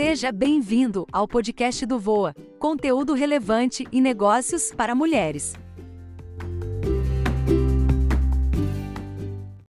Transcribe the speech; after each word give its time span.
Seja 0.00 0.30
bem-vindo 0.30 1.04
ao 1.10 1.26
podcast 1.26 1.84
do 1.84 1.98
Voa, 1.98 2.32
conteúdo 2.56 3.14
relevante 3.14 3.84
e 3.90 4.00
negócios 4.00 4.72
para 4.72 4.94
mulheres. 4.94 5.54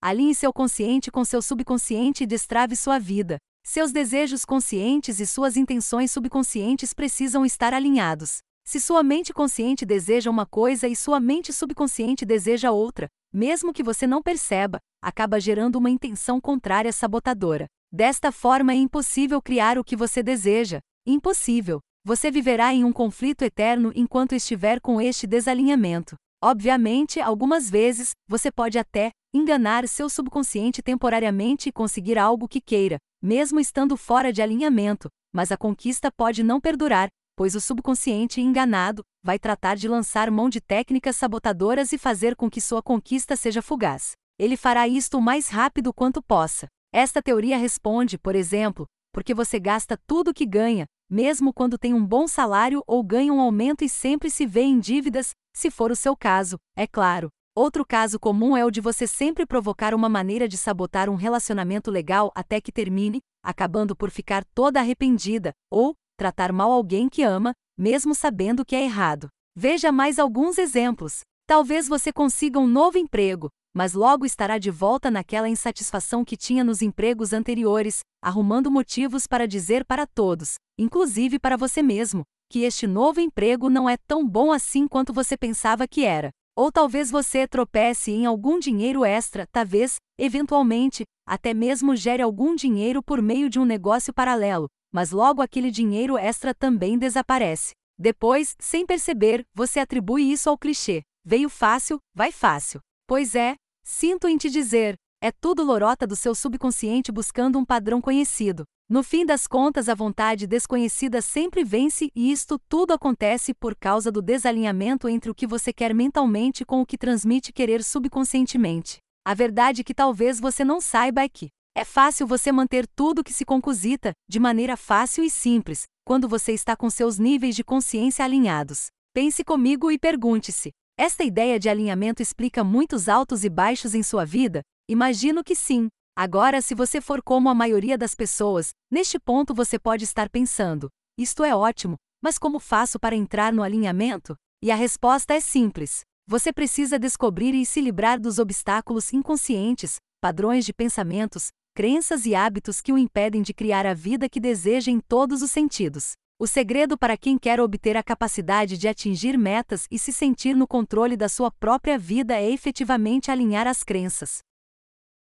Alinhe 0.00 0.32
seu 0.32 0.52
consciente 0.52 1.10
com 1.10 1.24
seu 1.24 1.42
subconsciente 1.42 2.22
e 2.22 2.26
destrave 2.28 2.76
sua 2.76 2.96
vida. 2.96 3.38
Seus 3.64 3.90
desejos 3.90 4.44
conscientes 4.44 5.18
e 5.18 5.26
suas 5.26 5.56
intenções 5.56 6.12
subconscientes 6.12 6.94
precisam 6.94 7.44
estar 7.44 7.74
alinhados. 7.74 8.38
Se 8.64 8.78
sua 8.78 9.02
mente 9.02 9.32
consciente 9.32 9.84
deseja 9.84 10.30
uma 10.30 10.46
coisa 10.46 10.86
e 10.86 10.94
sua 10.94 11.18
mente 11.18 11.52
subconsciente 11.52 12.24
deseja 12.24 12.70
outra, 12.70 13.08
mesmo 13.32 13.72
que 13.72 13.82
você 13.82 14.06
não 14.06 14.22
perceba, 14.22 14.78
acaba 15.02 15.40
gerando 15.40 15.74
uma 15.74 15.90
intenção 15.90 16.40
contrária 16.40 16.92
sabotadora. 16.92 17.66
Desta 17.96 18.32
forma 18.32 18.72
é 18.72 18.74
impossível 18.74 19.40
criar 19.40 19.78
o 19.78 19.84
que 19.84 19.94
você 19.94 20.20
deseja. 20.20 20.80
Impossível. 21.06 21.78
Você 22.04 22.28
viverá 22.28 22.74
em 22.74 22.82
um 22.82 22.92
conflito 22.92 23.42
eterno 23.42 23.92
enquanto 23.94 24.34
estiver 24.34 24.80
com 24.80 25.00
este 25.00 25.28
desalinhamento. 25.28 26.16
Obviamente, 26.42 27.20
algumas 27.20 27.70
vezes, 27.70 28.10
você 28.28 28.50
pode 28.50 28.80
até 28.80 29.12
enganar 29.32 29.86
seu 29.86 30.10
subconsciente 30.10 30.82
temporariamente 30.82 31.68
e 31.68 31.72
conseguir 31.72 32.18
algo 32.18 32.48
que 32.48 32.60
queira, 32.60 32.96
mesmo 33.22 33.60
estando 33.60 33.96
fora 33.96 34.32
de 34.32 34.42
alinhamento, 34.42 35.08
mas 35.32 35.52
a 35.52 35.56
conquista 35.56 36.10
pode 36.10 36.42
não 36.42 36.60
perdurar, 36.60 37.06
pois 37.36 37.54
o 37.54 37.60
subconsciente 37.60 38.40
enganado 38.40 39.04
vai 39.22 39.38
tratar 39.38 39.76
de 39.76 39.86
lançar 39.86 40.32
mão 40.32 40.48
de 40.48 40.60
técnicas 40.60 41.14
sabotadoras 41.14 41.92
e 41.92 41.96
fazer 41.96 42.34
com 42.34 42.50
que 42.50 42.60
sua 42.60 42.82
conquista 42.82 43.36
seja 43.36 43.62
fugaz. 43.62 44.14
Ele 44.36 44.56
fará 44.56 44.88
isto 44.88 45.18
o 45.18 45.22
mais 45.22 45.48
rápido 45.48 45.94
quanto 45.94 46.20
possa. 46.20 46.66
Esta 46.94 47.20
teoria 47.20 47.58
responde, 47.58 48.16
por 48.16 48.36
exemplo, 48.36 48.86
porque 49.12 49.34
você 49.34 49.58
gasta 49.58 49.98
tudo 50.06 50.30
o 50.30 50.32
que 50.32 50.46
ganha, 50.46 50.86
mesmo 51.10 51.52
quando 51.52 51.76
tem 51.76 51.92
um 51.92 52.06
bom 52.06 52.28
salário 52.28 52.84
ou 52.86 53.02
ganha 53.02 53.32
um 53.32 53.40
aumento 53.40 53.82
e 53.82 53.88
sempre 53.88 54.30
se 54.30 54.46
vê 54.46 54.60
em 54.60 54.78
dívidas, 54.78 55.30
se 55.52 55.72
for 55.72 55.90
o 55.90 55.96
seu 55.96 56.16
caso, 56.16 56.56
é 56.76 56.86
claro. 56.86 57.30
Outro 57.52 57.84
caso 57.84 58.16
comum 58.20 58.56
é 58.56 58.64
o 58.64 58.70
de 58.70 58.80
você 58.80 59.08
sempre 59.08 59.44
provocar 59.44 59.92
uma 59.92 60.08
maneira 60.08 60.46
de 60.46 60.56
sabotar 60.56 61.10
um 61.10 61.16
relacionamento 61.16 61.90
legal 61.90 62.30
até 62.32 62.60
que 62.60 62.70
termine, 62.70 63.18
acabando 63.42 63.96
por 63.96 64.08
ficar 64.08 64.44
toda 64.54 64.78
arrependida, 64.78 65.50
ou 65.68 65.96
tratar 66.16 66.52
mal 66.52 66.70
alguém 66.70 67.08
que 67.08 67.24
ama, 67.24 67.54
mesmo 67.76 68.14
sabendo 68.14 68.64
que 68.64 68.76
é 68.76 68.84
errado. 68.84 69.26
Veja 69.56 69.90
mais 69.90 70.20
alguns 70.20 70.58
exemplos. 70.58 71.22
Talvez 71.44 71.88
você 71.88 72.12
consiga 72.12 72.60
um 72.60 72.68
novo 72.68 72.98
emprego, 72.98 73.50
mas 73.74 73.92
logo 73.92 74.24
estará 74.24 74.56
de 74.56 74.70
volta 74.70 75.10
naquela 75.10 75.48
insatisfação 75.48 76.24
que 76.24 76.36
tinha 76.36 76.62
nos 76.62 76.80
empregos 76.80 77.32
anteriores, 77.32 78.00
arrumando 78.22 78.70
motivos 78.70 79.26
para 79.26 79.48
dizer 79.48 79.84
para 79.84 80.06
todos, 80.06 80.54
inclusive 80.78 81.38
para 81.40 81.56
você 81.56 81.82
mesmo, 81.82 82.22
que 82.48 82.60
este 82.60 82.86
novo 82.86 83.20
emprego 83.20 83.68
não 83.68 83.90
é 83.90 83.96
tão 83.96 84.26
bom 84.26 84.52
assim 84.52 84.86
quanto 84.86 85.12
você 85.12 85.36
pensava 85.36 85.88
que 85.88 86.04
era. 86.04 86.30
Ou 86.56 86.70
talvez 86.70 87.10
você 87.10 87.48
tropece 87.48 88.12
em 88.12 88.26
algum 88.26 88.60
dinheiro 88.60 89.04
extra, 89.04 89.44
talvez, 89.50 89.96
eventualmente, 90.16 91.02
até 91.26 91.52
mesmo 91.52 91.96
gere 91.96 92.22
algum 92.22 92.54
dinheiro 92.54 93.02
por 93.02 93.20
meio 93.20 93.50
de 93.50 93.58
um 93.58 93.64
negócio 93.64 94.14
paralelo, 94.14 94.68
mas 94.92 95.10
logo 95.10 95.42
aquele 95.42 95.72
dinheiro 95.72 96.16
extra 96.16 96.54
também 96.54 96.96
desaparece. 96.96 97.72
Depois, 97.98 98.54
sem 98.60 98.86
perceber, 98.86 99.44
você 99.52 99.80
atribui 99.80 100.30
isso 100.30 100.48
ao 100.48 100.56
clichê: 100.56 101.02
veio 101.24 101.48
fácil, 101.48 101.98
vai 102.14 102.30
fácil. 102.30 102.80
Pois 103.06 103.34
é, 103.34 103.56
Sinto 103.86 104.26
em 104.26 104.38
te 104.38 104.48
dizer, 104.48 104.96
é 105.22 105.30
tudo 105.30 105.62
lorota 105.62 106.06
do 106.06 106.16
seu 106.16 106.34
subconsciente 106.34 107.12
buscando 107.12 107.58
um 107.58 107.64
padrão 107.64 108.00
conhecido. 108.00 108.64
No 108.88 109.02
fim 109.02 109.26
das 109.26 109.46
contas, 109.46 109.90
a 109.90 109.94
vontade 109.94 110.46
desconhecida 110.46 111.20
sempre 111.20 111.62
vence 111.62 112.10
e 112.14 112.32
isto 112.32 112.58
tudo 112.66 112.92
acontece 112.94 113.52
por 113.52 113.76
causa 113.76 114.10
do 114.10 114.22
desalinhamento 114.22 115.06
entre 115.06 115.30
o 115.30 115.34
que 115.34 115.46
você 115.46 115.72
quer 115.72 115.94
mentalmente 115.94 116.64
com 116.64 116.80
o 116.80 116.86
que 116.86 116.96
transmite 116.96 117.52
querer 117.52 117.84
subconscientemente. 117.84 118.98
A 119.22 119.34
verdade 119.34 119.84
que 119.84 119.94
talvez 119.94 120.40
você 120.40 120.64
não 120.64 120.80
saiba 120.80 121.22
é 121.22 121.28
que 121.28 121.48
é 121.76 121.84
fácil 121.84 122.26
você 122.26 122.52
manter 122.52 122.86
tudo 122.86 123.24
que 123.24 123.32
se 123.32 123.44
concusita, 123.44 124.12
de 124.28 124.38
maneira 124.38 124.76
fácil 124.76 125.24
e 125.24 125.30
simples, 125.30 125.84
quando 126.06 126.28
você 126.28 126.52
está 126.52 126.76
com 126.76 126.88
seus 126.88 127.18
níveis 127.18 127.56
de 127.56 127.64
consciência 127.64 128.24
alinhados. 128.24 128.86
Pense 129.12 129.42
comigo 129.42 129.90
e 129.90 129.98
pergunte-se: 129.98 130.70
esta 130.96 131.24
ideia 131.24 131.58
de 131.58 131.68
alinhamento 131.68 132.22
explica 132.22 132.62
muitos 132.62 133.08
altos 133.08 133.44
e 133.44 133.48
baixos 133.48 133.94
em 133.94 134.02
sua 134.02 134.24
vida? 134.24 134.62
Imagino 134.88 135.42
que 135.42 135.54
sim. 135.54 135.88
Agora, 136.16 136.62
se 136.62 136.74
você 136.74 137.00
for 137.00 137.20
como 137.20 137.48
a 137.48 137.54
maioria 137.54 137.98
das 137.98 138.14
pessoas, 138.14 138.70
neste 138.90 139.18
ponto 139.18 139.52
você 139.52 139.78
pode 139.78 140.04
estar 140.04 140.30
pensando: 140.30 140.88
isto 141.18 141.42
é 141.42 141.54
ótimo, 141.54 141.96
mas 142.22 142.38
como 142.38 142.60
faço 142.60 142.98
para 142.98 143.16
entrar 143.16 143.52
no 143.52 143.62
alinhamento? 143.62 144.36
E 144.62 144.70
a 144.70 144.76
resposta 144.76 145.34
é 145.34 145.40
simples. 145.40 146.02
Você 146.26 146.52
precisa 146.52 146.98
descobrir 146.98 147.54
e 147.54 147.66
se 147.66 147.80
livrar 147.80 148.20
dos 148.20 148.38
obstáculos 148.38 149.12
inconscientes, 149.12 149.96
padrões 150.20 150.64
de 150.64 150.72
pensamentos, 150.72 151.48
crenças 151.74 152.24
e 152.24 152.34
hábitos 152.34 152.80
que 152.80 152.92
o 152.92 152.98
impedem 152.98 153.42
de 153.42 153.52
criar 153.52 153.84
a 153.84 153.92
vida 153.92 154.28
que 154.28 154.40
deseja 154.40 154.90
em 154.90 155.00
todos 155.00 155.42
os 155.42 155.50
sentidos. 155.50 156.12
O 156.36 156.48
segredo 156.48 156.98
para 156.98 157.16
quem 157.16 157.38
quer 157.38 157.60
obter 157.60 157.96
a 157.96 158.02
capacidade 158.02 158.76
de 158.76 158.88
atingir 158.88 159.38
metas 159.38 159.86
e 159.88 159.96
se 159.98 160.12
sentir 160.12 160.56
no 160.56 160.66
controle 160.66 161.16
da 161.16 161.28
sua 161.28 161.48
própria 161.48 161.96
vida 161.96 162.34
é 162.34 162.50
efetivamente 162.50 163.30
alinhar 163.30 163.68
as 163.68 163.84
crenças. 163.84 164.38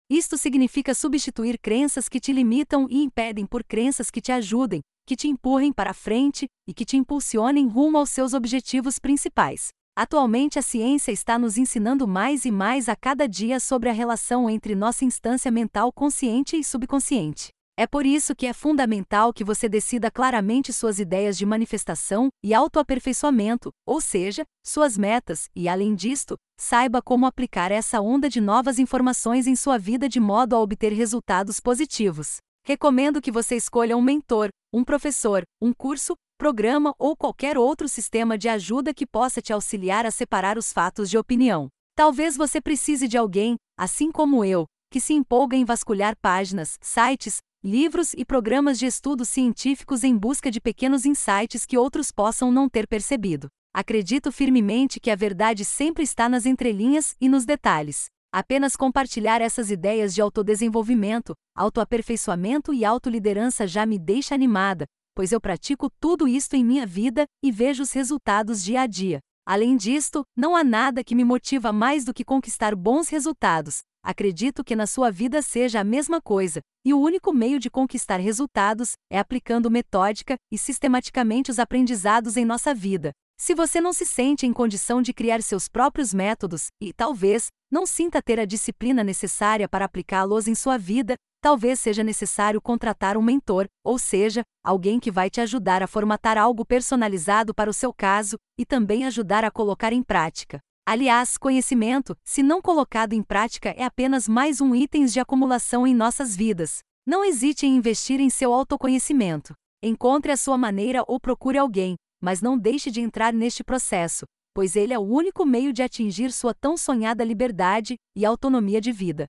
Isto 0.08 0.38
significa 0.38 0.94
substituir 0.94 1.58
crenças 1.58 2.08
que 2.08 2.20
te 2.20 2.32
limitam 2.32 2.88
e 2.92 3.04
impedem 3.04 3.48
por 3.48 3.64
crenças 3.64 4.12
que 4.12 4.22
te 4.22 4.32
ajudem, 4.32 4.82
que 5.08 5.16
te 5.16 5.28
empurrem 5.28 5.74
para 5.74 5.96
frente 5.96 6.46
e 6.68 6.74
que 6.76 6.86
te 6.86 6.96
impulsionem 6.96 7.68
rumo 7.68 7.98
aos 7.98 8.12
seus 8.12 8.36
objetivos 8.36 9.00
principais. 9.00 9.70
Atualmente, 9.98 10.60
a 10.60 10.62
ciência 10.62 11.12
está 11.12 11.40
nos 11.40 11.58
ensinando 11.58 12.08
mais 12.08 12.46
e 12.46 12.52
mais 12.52 12.88
a 12.88 12.96
cada 12.96 13.28
dia 13.28 13.60
sobre 13.60 13.90
a 13.90 13.94
relação 13.94 14.48
entre 14.48 14.76
nossa 14.76 15.04
instância 15.04 15.52
mental 15.52 15.92
consciente 15.92 16.56
e 16.56 16.64
subconsciente. 16.64 17.50
É 17.80 17.88
por 17.88 18.06
isso 18.06 18.36
que 18.36 18.46
é 18.46 18.52
fundamental 18.52 19.32
que 19.32 19.42
você 19.42 19.70
decida 19.70 20.12
claramente 20.12 20.74
suas 20.74 21.00
ideias 21.00 21.38
de 21.38 21.46
manifestação 21.46 22.28
e 22.44 22.54
autoaperfeiçoamento, 22.54 23.72
ou 23.88 24.02
seja, 24.02 24.44
suas 24.62 24.98
metas, 24.98 25.48
e 25.56 25.70
além 25.70 25.96
disto, 25.96 26.36
saiba 26.60 27.02
como 27.02 27.26
aplicar 27.26 27.72
essa 27.72 28.02
onda 28.02 28.28
de 28.28 28.42
novas 28.42 28.80
informações 28.80 29.48
em 29.48 29.56
sua 29.56 29.78
vida 29.78 30.10
de 30.10 30.20
modo 30.20 30.58
a 30.58 30.60
obter 30.60 30.92
resultados 30.92 31.62
positivos. 31.62 32.40
Recomendo 32.66 33.22
que 33.22 33.32
você 33.32 33.56
escolha 33.56 33.96
um 33.96 34.02
mentor, 34.02 34.50
um 34.74 34.84
professor, 34.84 35.44
um 35.62 35.72
curso, 35.72 36.16
programa 36.38 36.94
ou 37.00 37.16
qualquer 37.16 37.58
outro 37.58 37.88
sistema 37.88 38.38
de 38.38 38.50
ajuda 38.50 38.94
que 38.94 39.08
possa 39.08 39.42
te 39.42 39.54
auxiliar 39.54 40.06
a 40.06 40.12
separar 40.12 40.58
os 40.58 40.74
fatos 40.74 41.10
de 41.10 41.18
opinião. 41.18 41.70
Talvez 41.96 42.36
você 42.36 42.60
precise 42.60 43.08
de 43.08 43.18
alguém, 43.18 43.56
assim 43.78 44.12
como 44.12 44.44
eu, 44.44 44.66
que 44.92 45.00
se 45.00 45.14
empolga 45.14 45.56
em 45.56 45.64
vasculhar 45.64 46.16
páginas, 46.22 46.78
sites, 46.82 47.38
livros 47.64 48.14
e 48.14 48.24
programas 48.24 48.80
de 48.80 48.86
estudos 48.86 49.28
científicos 49.28 50.06
em 50.06 50.16
busca 50.18 50.50
de 50.50 50.62
pequenos 50.62 51.06
insights 51.06 51.66
que 51.66 51.78
outros 51.78 52.10
possam 52.10 52.52
não 52.52 52.70
ter 52.70 52.88
percebido. 52.88 53.50
Acredito 53.74 54.32
firmemente 54.32 54.98
que 54.98 55.12
a 55.12 55.16
verdade 55.16 55.66
sempre 55.66 56.04
está 56.04 56.30
nas 56.30 56.46
entrelinhas 56.46 57.18
e 57.20 57.28
nos 57.28 57.46
detalhes. 57.46 58.06
Apenas 58.32 58.78
compartilhar 58.78 59.42
essas 59.42 59.70
ideias 59.70 60.14
de 60.14 60.22
autodesenvolvimento, 60.22 61.34
autoaperfeiçoamento 61.54 62.74
e 62.74 62.86
autoliderança 62.86 63.68
já 63.68 63.86
me 63.86 64.00
deixa 64.00 64.34
animada, 64.34 64.86
pois 65.14 65.34
eu 65.34 65.42
pratico 65.42 65.90
tudo 66.00 66.30
isto 66.30 66.56
em 66.56 66.64
minha 66.64 66.86
vida 66.86 67.26
e 67.44 67.52
vejo 67.52 67.84
os 67.84 67.92
resultados 67.92 68.64
dia 68.64 68.82
a 68.82 68.88
dia. 68.88 69.20
Além 69.46 69.76
disto, 69.76 70.24
não 70.38 70.56
há 70.56 70.64
nada 70.64 71.04
que 71.04 71.16
me 71.16 71.26
motiva 71.26 71.74
mais 71.74 72.06
do 72.06 72.14
que 72.14 72.24
conquistar 72.24 72.74
bons 72.76 73.10
resultados, 73.10 73.82
Acredito 74.04 74.64
que 74.64 74.76
na 74.76 74.88
sua 74.88 75.12
vida 75.12 75.42
seja 75.42 75.82
a 75.82 75.84
mesma 75.84 76.22
coisa, 76.22 76.62
e 76.86 76.94
o 76.94 77.00
único 77.00 77.34
meio 77.34 77.60
de 77.60 77.70
conquistar 77.70 78.18
resultados 78.18 78.94
é 79.12 79.20
aplicando 79.20 79.70
metódica 79.70 80.36
e 80.52 80.58
sistematicamente 80.58 81.52
os 81.52 81.60
aprendizados 81.60 82.38
em 82.38 82.46
nossa 82.46 82.74
vida. 82.74 83.12
Se 83.38 83.56
você 83.56 83.80
não 83.80 83.94
se 83.94 84.06
sente 84.06 84.46
em 84.46 84.52
condição 84.52 85.02
de 85.02 85.14
criar 85.14 85.42
seus 85.42 85.68
próprios 85.68 86.14
métodos 86.14 86.68
e, 86.82 86.92
talvez, 86.92 87.48
não 87.72 87.86
sinta 87.86 88.22
ter 88.22 88.40
a 88.40 88.46
disciplina 88.46 89.04
necessária 89.04 89.68
para 89.68 89.86
aplicá-los 89.86 90.48
em 90.48 90.56
sua 90.56 90.78
vida, 90.78 91.16
talvez 91.42 91.80
seja 91.80 92.04
necessário 92.04 92.62
contratar 92.62 93.18
um 93.18 93.22
mentor, 93.22 93.68
ou 93.84 93.98
seja, 93.98 94.44
alguém 94.64 95.00
que 95.00 95.12
vai 95.12 95.30
te 95.30 95.40
ajudar 95.40 95.82
a 95.82 95.88
formatar 95.88 96.38
algo 96.38 96.66
personalizado 96.66 97.54
para 97.54 97.70
o 97.70 97.74
seu 97.74 97.94
caso 97.94 98.38
e 98.58 98.66
também 98.66 99.06
ajudar 99.06 99.46
a 99.46 99.52
colocar 99.52 99.94
em 99.94 100.04
prática. 100.04 100.60
Aliás, 100.92 101.38
conhecimento, 101.38 102.18
se 102.24 102.42
não 102.42 102.64
colocado 102.64 103.14
em 103.14 103.22
prática, 103.22 103.70
é 103.78 103.84
apenas 103.84 104.28
mais 104.28 104.60
um 104.60 104.74
item 104.74 105.06
de 105.06 105.20
acumulação 105.20 105.86
em 105.86 105.94
nossas 105.94 106.36
vidas. 106.36 106.80
Não 107.06 107.24
hesite 107.24 107.68
em 107.68 107.76
investir 107.76 108.20
em 108.20 108.28
seu 108.28 108.52
autoconhecimento. 108.52 109.54
Encontre 109.84 110.32
a 110.32 110.36
sua 110.36 110.58
maneira 110.58 111.04
ou 111.08 111.20
procure 111.20 111.60
alguém, 111.60 111.94
mas 112.20 112.42
não 112.42 112.58
deixe 112.58 112.90
de 112.90 113.02
entrar 113.02 113.32
neste 113.32 113.64
processo, 113.64 114.26
pois 114.52 114.76
ele 114.76 114.92
é 114.92 114.98
o 114.98 115.04
único 115.04 115.46
meio 115.46 115.72
de 115.72 115.84
atingir 115.84 116.32
sua 116.32 116.56
tão 116.56 116.76
sonhada 116.76 117.24
liberdade 117.24 117.94
e 118.18 118.26
autonomia 118.26 118.82
de 118.82 118.92
vida. 118.92 119.28